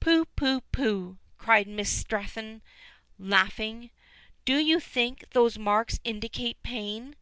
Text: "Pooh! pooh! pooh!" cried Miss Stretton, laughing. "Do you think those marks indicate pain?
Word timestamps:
"Pooh! 0.00 0.24
pooh! 0.34 0.62
pooh!" 0.72 1.18
cried 1.36 1.68
Miss 1.68 1.88
Stretton, 1.88 2.62
laughing. 3.16 3.90
"Do 4.44 4.56
you 4.56 4.80
think 4.80 5.24
those 5.30 5.56
marks 5.56 6.00
indicate 6.02 6.60
pain? 6.64 7.14